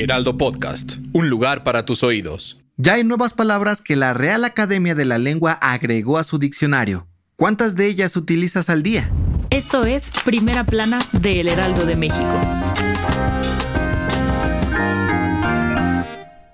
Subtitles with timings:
[0.00, 2.58] Heraldo Podcast, un lugar para tus oídos.
[2.78, 7.06] Ya hay nuevas palabras que la Real Academia de la Lengua agregó a su diccionario.
[7.36, 9.12] ¿Cuántas de ellas utilizas al día?
[9.50, 12.32] Esto es Primera Plana de El Heraldo de México.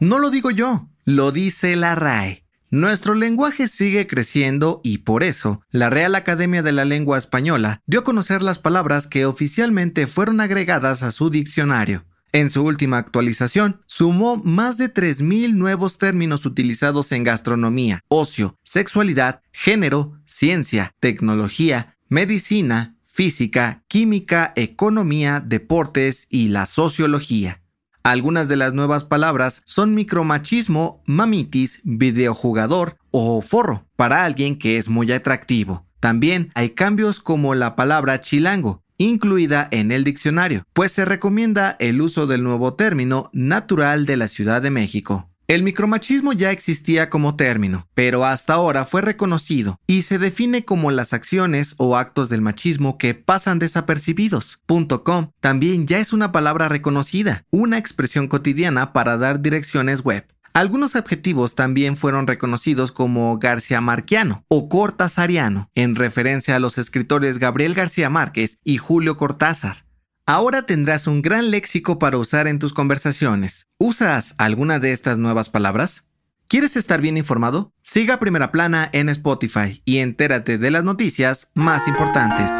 [0.00, 2.44] No lo digo yo, lo dice la RAE.
[2.70, 8.00] Nuestro lenguaje sigue creciendo y por eso la Real Academia de la Lengua Española dio
[8.00, 12.04] a conocer las palabras que oficialmente fueron agregadas a su diccionario.
[12.38, 19.42] En su última actualización, sumó más de 3.000 nuevos términos utilizados en gastronomía, ocio, sexualidad,
[19.50, 27.60] género, ciencia, tecnología, medicina, física, química, economía, deportes y la sociología.
[28.04, 34.88] Algunas de las nuevas palabras son micromachismo, mamitis, videojugador o forro, para alguien que es
[34.88, 35.88] muy atractivo.
[35.98, 42.00] También hay cambios como la palabra chilango, incluida en el diccionario, pues se recomienda el
[42.02, 45.30] uso del nuevo término natural de la Ciudad de México.
[45.50, 50.90] El micromachismo ya existía como término, pero hasta ahora fue reconocido y se define como
[50.90, 54.60] las acciones o actos del machismo que pasan desapercibidos.
[54.66, 60.26] .com también ya es una palabra reconocida, una expresión cotidiana para dar direcciones web.
[60.54, 67.38] Algunos adjetivos también fueron reconocidos como García Marquiano o Cortázariano, en referencia a los escritores
[67.38, 69.86] Gabriel García Márquez y Julio Cortázar.
[70.26, 73.66] Ahora tendrás un gran léxico para usar en tus conversaciones.
[73.78, 76.04] ¿Usas alguna de estas nuevas palabras?
[76.48, 77.72] ¿Quieres estar bien informado?
[77.82, 82.50] Siga Primera Plana en Spotify y entérate de las noticias más importantes.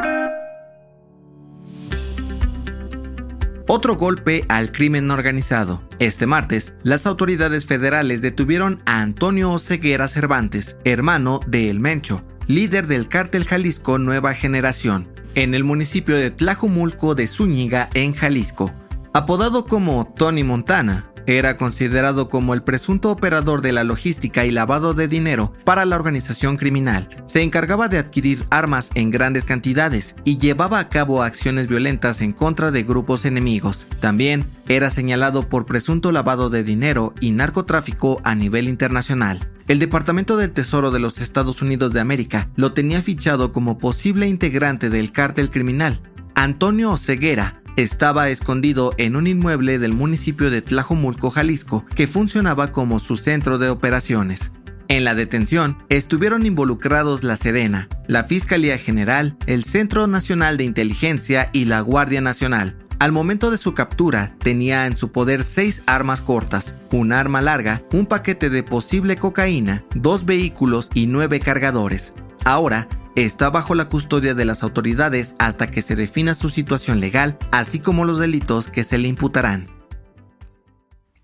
[3.70, 5.82] Otro golpe al crimen organizado.
[5.98, 12.86] Este martes, las autoridades federales detuvieron a Antonio Oseguera Cervantes, hermano de El Mencho, líder
[12.86, 18.72] del cártel Jalisco Nueva Generación, en el municipio de Tlajumulco de Zúñiga, en Jalisco.
[19.12, 24.94] Apodado como Tony Montana, era considerado como el presunto operador de la logística y lavado
[24.94, 27.08] de dinero para la organización criminal.
[27.26, 32.32] Se encargaba de adquirir armas en grandes cantidades y llevaba a cabo acciones violentas en
[32.32, 33.88] contra de grupos enemigos.
[34.00, 39.50] También era señalado por presunto lavado de dinero y narcotráfico a nivel internacional.
[39.66, 44.26] El Departamento del Tesoro de los Estados Unidos de América lo tenía fichado como posible
[44.26, 46.00] integrante del cártel criminal.
[46.34, 52.98] Antonio Ceguera estaba escondido en un inmueble del municipio de Tlajomulco, Jalisco, que funcionaba como
[52.98, 54.50] su centro de operaciones.
[54.88, 61.50] En la detención estuvieron involucrados la Sedena, la Fiscalía General, el Centro Nacional de Inteligencia
[61.52, 62.76] y la Guardia Nacional.
[62.98, 67.82] Al momento de su captura, tenía en su poder seis armas cortas, un arma larga,
[67.92, 72.12] un paquete de posible cocaína, dos vehículos y nueve cargadores.
[72.44, 72.88] Ahora
[73.24, 77.80] está bajo la custodia de las autoridades hasta que se defina su situación legal, así
[77.80, 79.68] como los delitos que se le imputarán.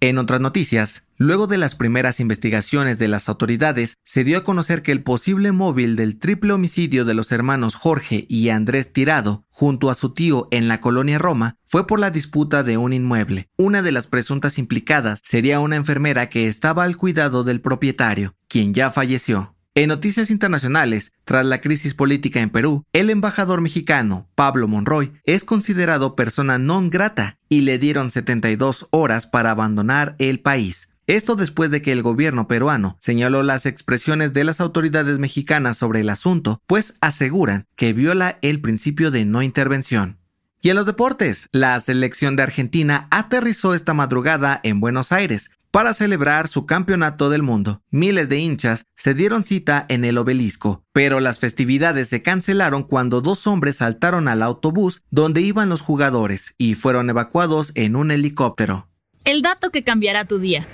[0.00, 4.82] En otras noticias, luego de las primeras investigaciones de las autoridades, se dio a conocer
[4.82, 9.88] que el posible móvil del triple homicidio de los hermanos Jorge y Andrés Tirado, junto
[9.88, 13.48] a su tío en la colonia Roma, fue por la disputa de un inmueble.
[13.56, 18.74] Una de las presuntas implicadas sería una enfermera que estaba al cuidado del propietario, quien
[18.74, 19.53] ya falleció.
[19.76, 25.42] En noticias internacionales, tras la crisis política en Perú, el embajador mexicano Pablo Monroy es
[25.42, 30.90] considerado persona non grata y le dieron 72 horas para abandonar el país.
[31.08, 36.02] Esto después de que el gobierno peruano señaló las expresiones de las autoridades mexicanas sobre
[36.06, 40.20] el asunto, pues aseguran que viola el principio de no intervención.
[40.62, 45.92] Y en los deportes, la selección de Argentina aterrizó esta madrugada en Buenos Aires para
[45.92, 47.82] celebrar su campeonato del mundo.
[47.90, 53.20] Miles de hinchas se dieron cita en el obelisco, pero las festividades se cancelaron cuando
[53.20, 58.88] dos hombres saltaron al autobús donde iban los jugadores y fueron evacuados en un helicóptero.
[59.24, 60.68] El dato que cambiará tu día.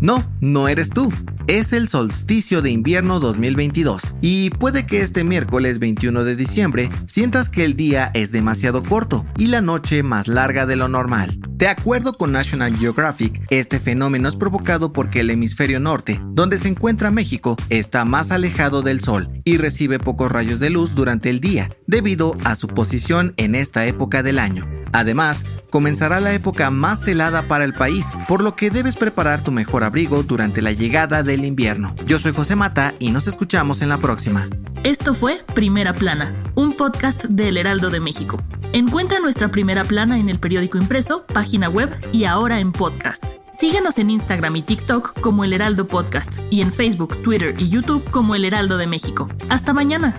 [0.00, 1.12] No, no eres tú.
[1.48, 7.48] Es el solsticio de invierno 2022 y puede que este miércoles 21 de diciembre sientas
[7.48, 11.40] que el día es demasiado corto y la noche más larga de lo normal.
[11.48, 16.68] De acuerdo con National Geographic, este fenómeno es provocado porque el hemisferio norte, donde se
[16.68, 21.40] encuentra México, está más alejado del Sol y recibe pocos rayos de luz durante el
[21.40, 24.68] día, debido a su posición en esta época del año.
[24.92, 29.50] Además, comenzará la época más helada para el país, por lo que debes preparar tu
[29.50, 31.96] mejor abrigo durante la llegada del invierno.
[32.06, 34.48] Yo soy José Mata y nos escuchamos en la próxima.
[34.84, 38.36] Esto fue Primera Plana, un podcast del Heraldo de México.
[38.74, 43.24] Encuentra nuestra Primera Plana en el periódico impreso, página web y ahora en podcast.
[43.54, 48.04] Síguenos en Instagram y TikTok como El Heraldo Podcast y en Facebook, Twitter y YouTube
[48.10, 49.28] como El Heraldo de México.
[49.48, 50.14] Hasta mañana.